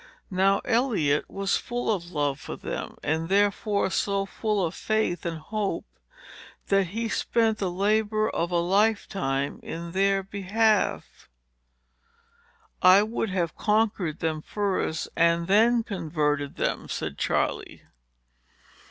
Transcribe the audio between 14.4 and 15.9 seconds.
first, and then